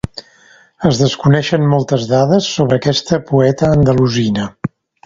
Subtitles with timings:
[0.91, 4.53] Es desconeixen moltes dades sobre aquesta poeta andalusina.